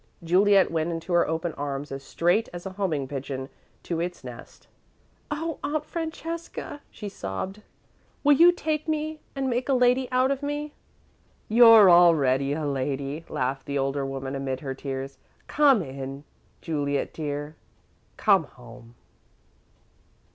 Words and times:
Juliet 0.23 0.71
went 0.71 0.89
into 0.91 1.13
her 1.13 1.27
open 1.27 1.53
arms 1.53 1.91
as 1.91 2.01
straight 2.03 2.49
as 2.51 2.65
a 2.65 2.71
homing 2.71 3.07
pigeon 3.07 3.49
to 3.83 3.99
its 3.99 4.23
nest. 4.23 4.67
"Oh, 5.29 5.59
Aunt 5.63 5.85
Francesca," 5.85 6.81
she 6.89 7.07
sobbed, 7.07 7.61
"will 8.23 8.33
you 8.33 8.51
take 8.51 8.87
me 8.87 9.19
and 9.35 9.47
make 9.47 9.69
a 9.69 9.75
lady 9.75 10.09
out 10.11 10.31
of 10.31 10.41
me?" 10.41 10.73
"You're 11.47 11.87
already 11.91 12.51
a 12.53 12.65
lady," 12.65 13.25
laughed 13.29 13.67
the 13.67 13.77
older 13.77 14.03
woman 14.03 14.33
amid 14.33 14.61
her 14.61 14.73
tears. 14.73 15.19
"Come 15.45 15.83
in, 15.83 16.23
Juliet 16.61 17.13
dear 17.13 17.55
come 18.17 18.45
home!" 18.45 18.95